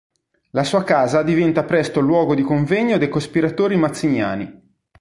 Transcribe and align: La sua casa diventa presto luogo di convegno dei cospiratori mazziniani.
La 0.53 0.63
sua 0.63 0.83
casa 0.83 1.21
diventa 1.21 1.63
presto 1.63 1.99
luogo 1.99 2.33
di 2.33 2.41
convegno 2.41 2.97
dei 2.97 3.07
cospiratori 3.07 3.75
mazziniani. 3.75 4.61